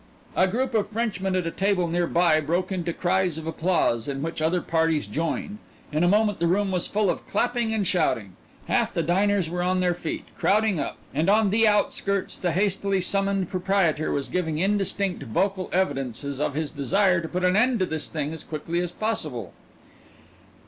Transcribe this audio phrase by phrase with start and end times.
[0.35, 4.23] A group of Frenchmen at a table near by broke into cries of applause, in
[4.23, 5.59] which other parties joined
[5.91, 8.35] in a moment the room was full of clapping and shouting;
[8.65, 12.99] half the diners were on their feet, crowding up, and on the outskirts the hastily
[12.99, 17.85] summoned proprietor was giving indistinct vocal evidences of his desire to put an end to
[17.85, 19.53] this thing as quickly as possible.